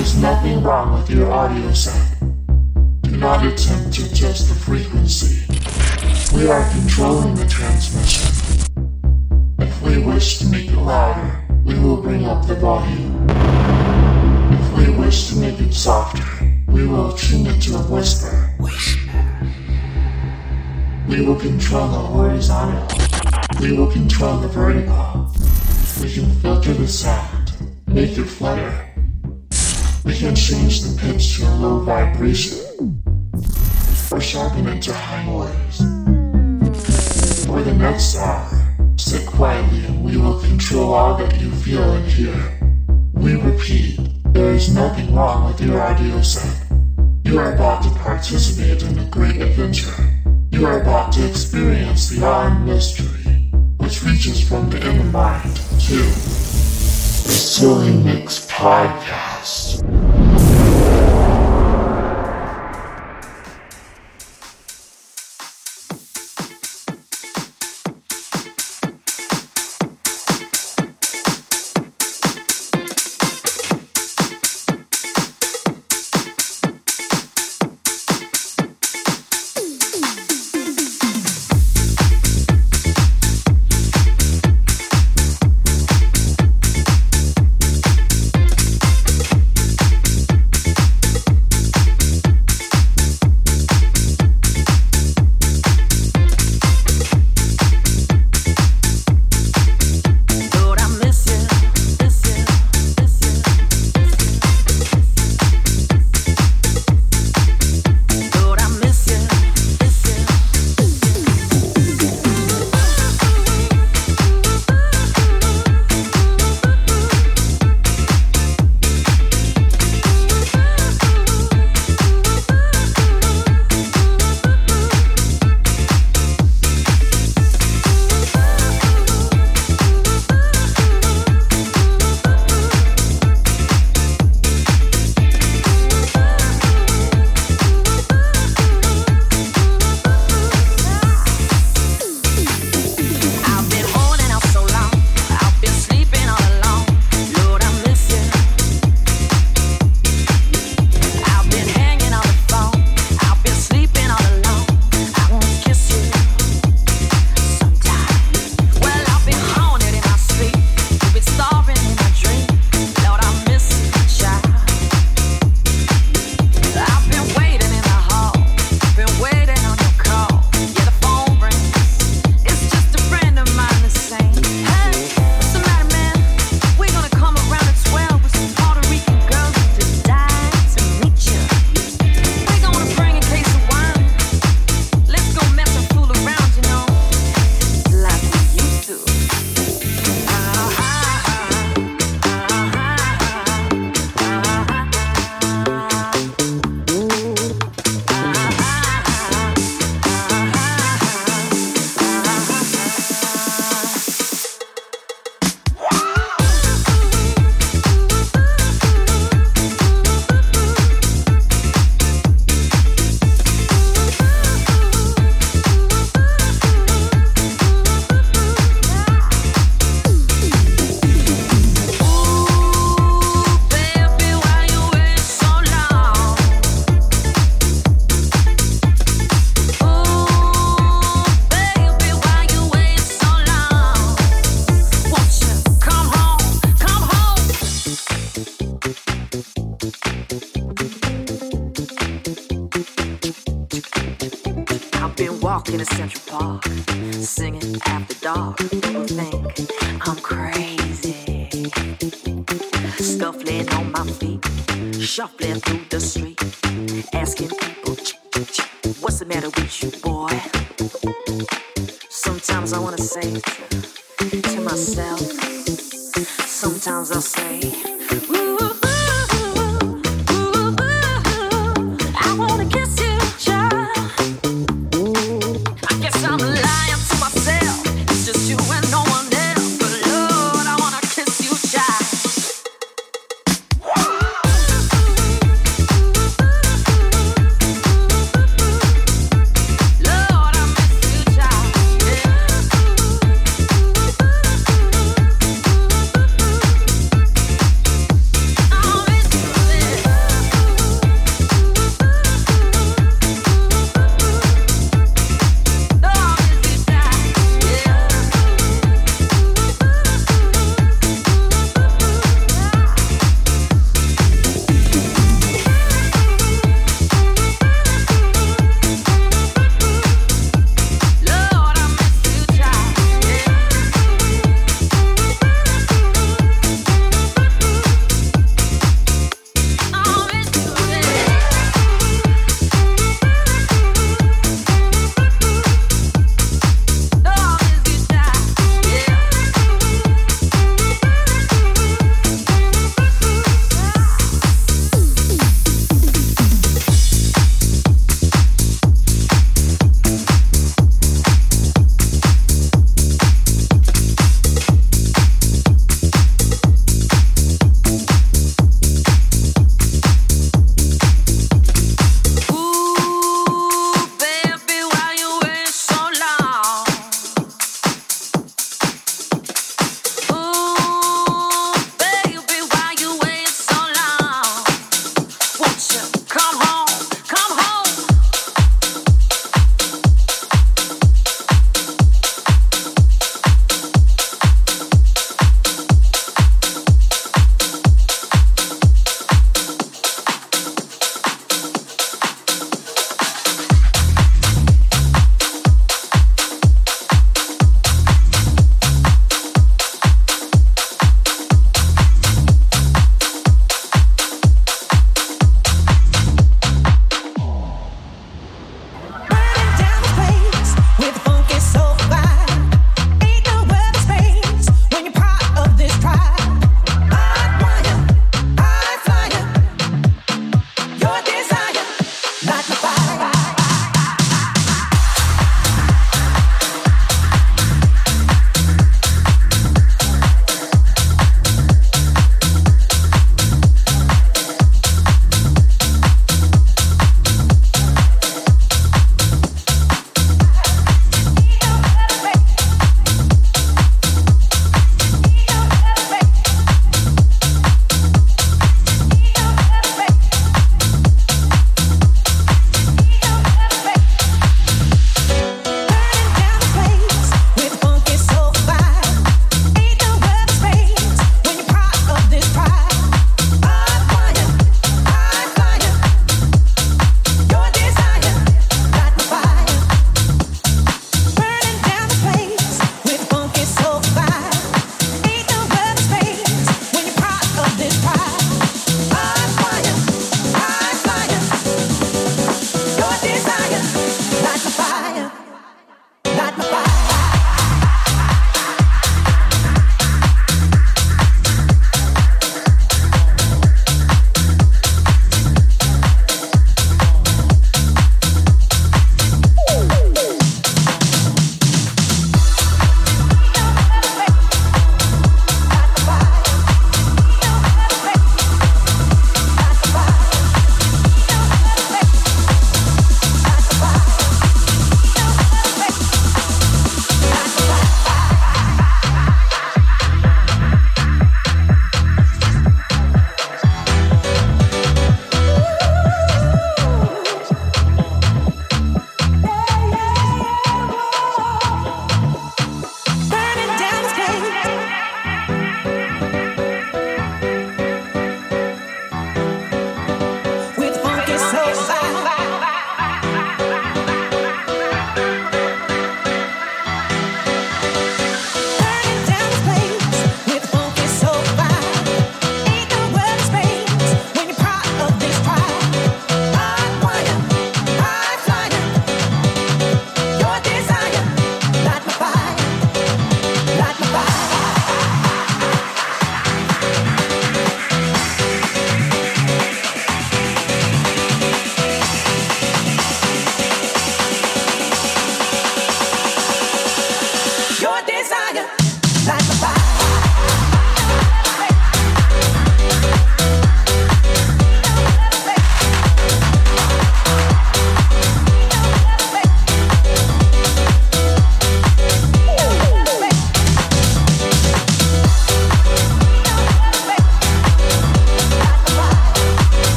[0.00, 2.18] There's nothing wrong with your audio set.
[3.02, 5.44] Do not attempt to adjust the frequency.
[6.34, 8.64] We are controlling the transmission.
[9.58, 13.26] If we wish to make it louder, we will bring up the volume.
[13.28, 16.24] If we wish to make it softer,
[16.68, 18.56] we will tune it to a whisper.
[21.10, 22.88] We will control the horizontal.
[23.60, 25.30] We will control the vertical.
[26.02, 27.52] We can filter the sound,
[27.86, 28.89] make it flutter.
[30.02, 33.02] We can change the pitch to a low vibration,
[34.10, 35.78] or sharpen it to high noise.
[37.44, 38.48] For the next hour,
[38.96, 42.34] sit quietly and we will control all that you feel and hear.
[43.12, 44.00] We repeat,
[44.32, 46.66] there is nothing wrong with your audio set.
[47.24, 49.94] You are about to participate in a great adventure.
[50.50, 56.39] You are about to experience the and mystery, which reaches from the inner mind to
[57.30, 60.29] the Silly Mix Podcast.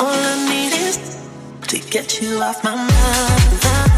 [0.00, 0.96] All I need is
[1.66, 3.97] to get you off my mind.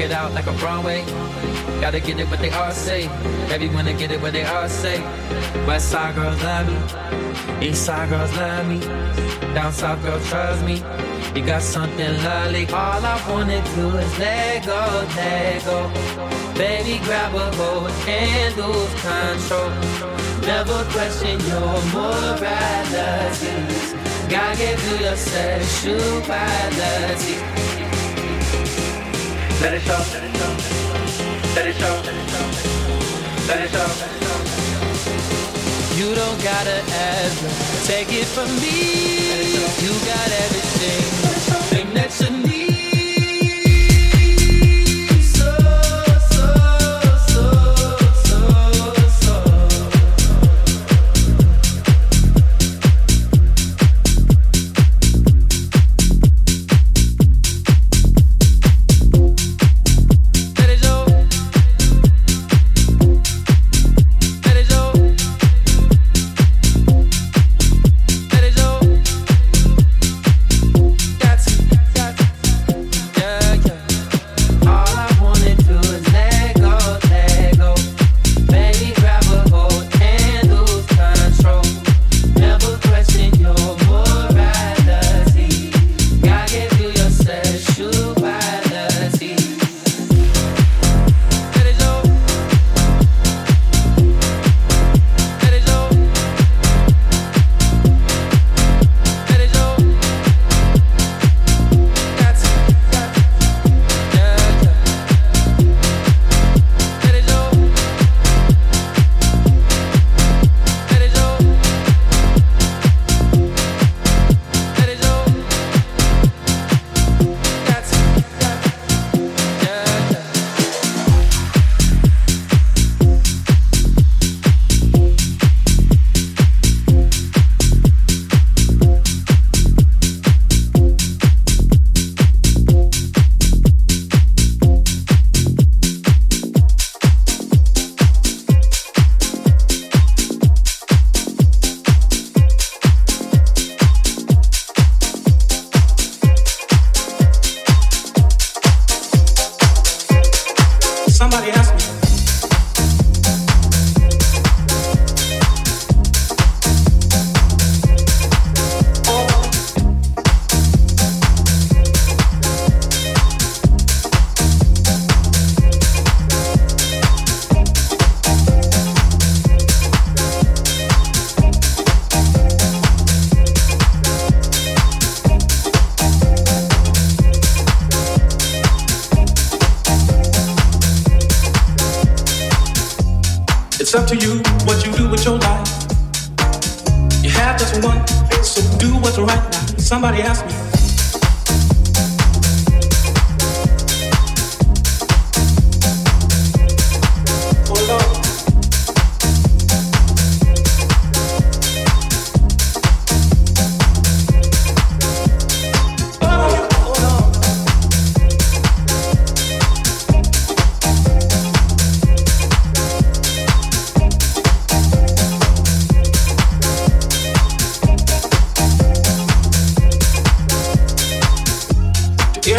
[0.00, 1.04] Walk it out like a Broadway.
[1.78, 3.06] Gotta get it what they all say.
[3.50, 4.98] Baby wanna get it what they all say.
[5.66, 6.78] West side girls love me.
[7.68, 8.80] East side girls love me.
[9.52, 10.82] Down south girls trust me.
[11.34, 12.66] You got something lovely.
[12.68, 15.90] All I wanna do is let go, let go.
[16.54, 19.70] Baby, grab a hold and lose control.
[20.48, 23.52] Never question your morality.
[24.30, 27.59] God gave you your sexuality.
[29.60, 29.92] Let it show.
[31.54, 31.94] Let it show.
[33.46, 33.88] Let it show.
[35.98, 37.86] You don't gotta ask.
[37.86, 39.60] Take it from me.
[39.84, 41.02] You got everything.
[41.68, 42.59] Thing that you need.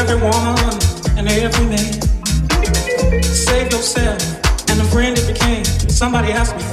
[0.05, 0.57] To every woman
[1.17, 3.23] and every man.
[3.23, 4.21] Save yourself
[4.69, 5.65] and the friend it became.
[5.89, 6.70] Somebody asked me.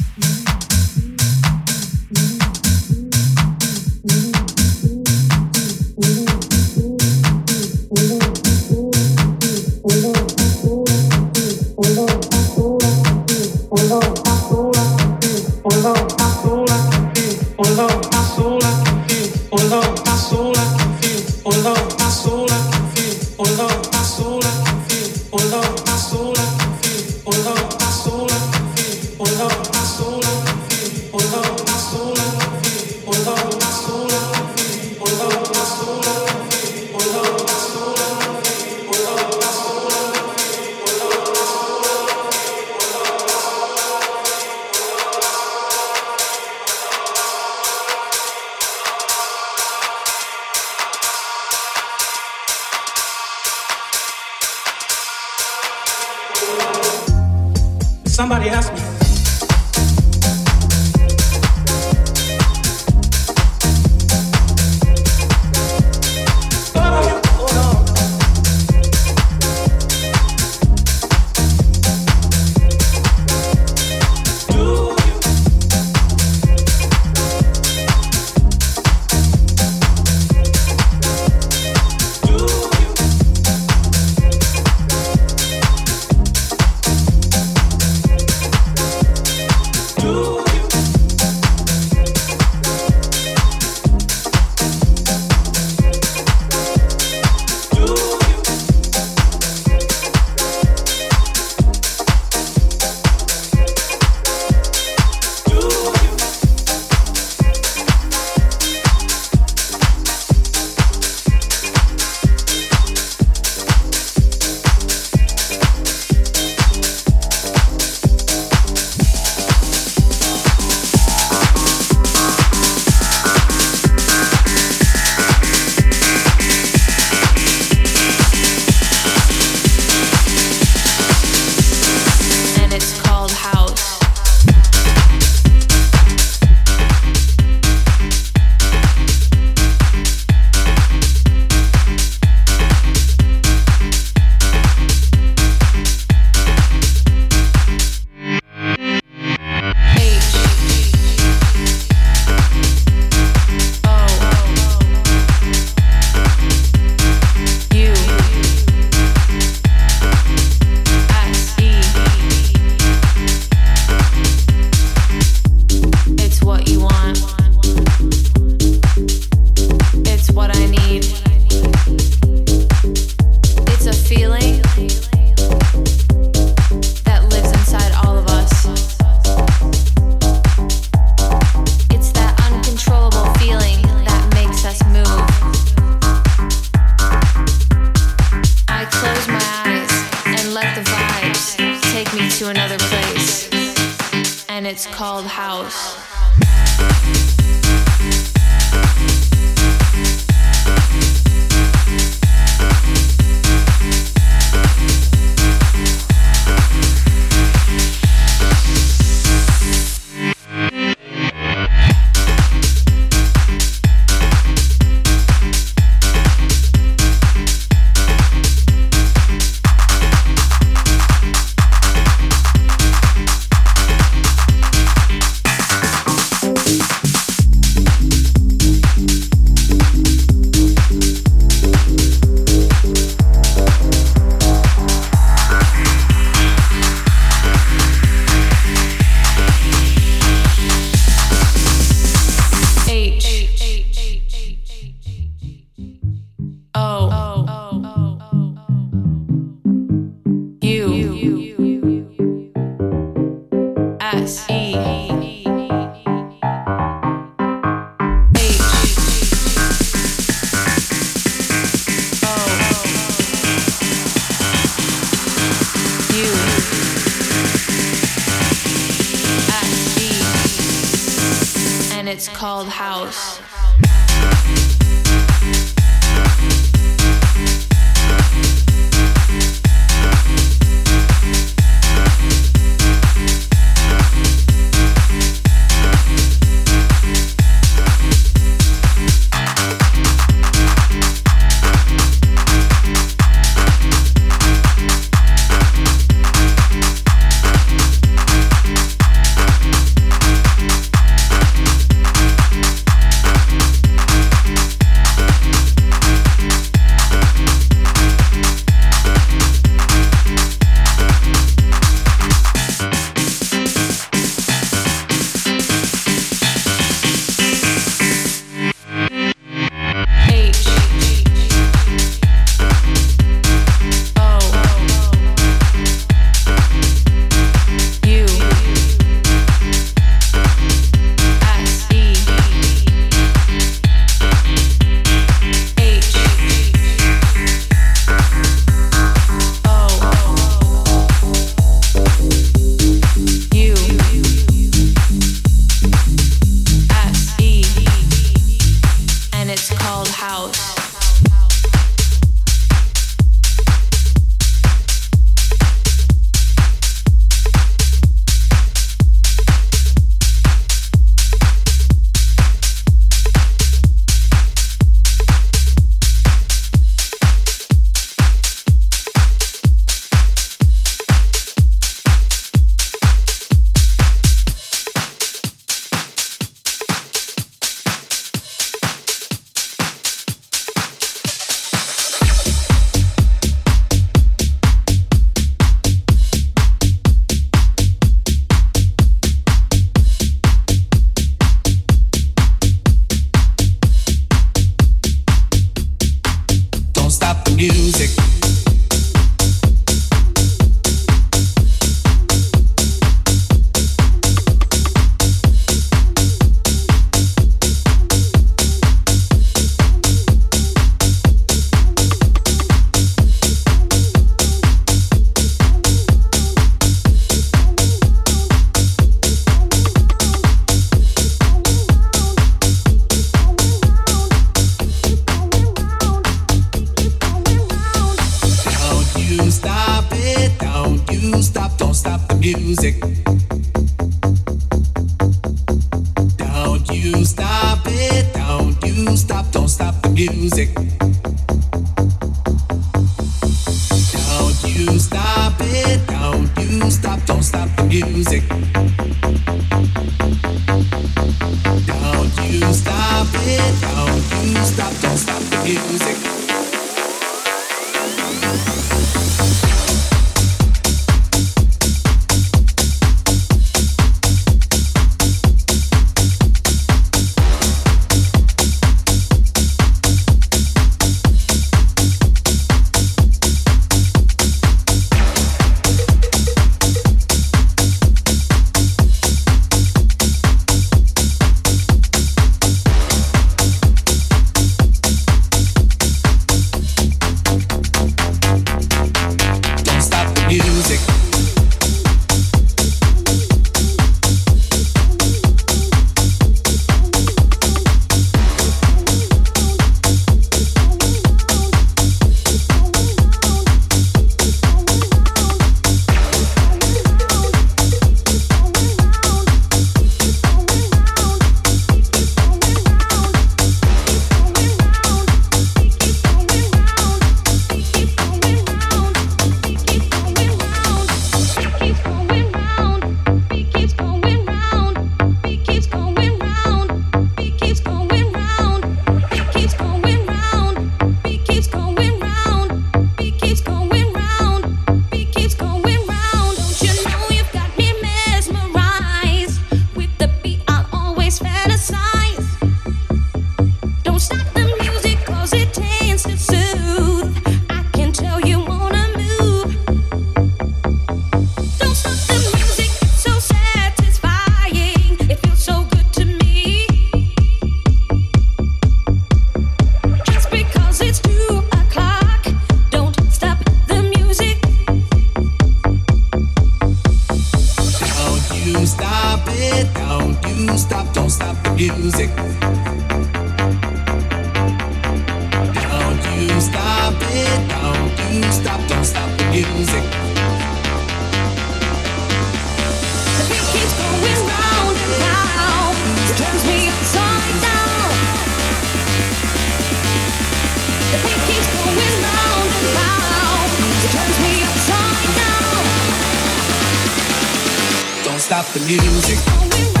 [598.51, 600.00] stop the music.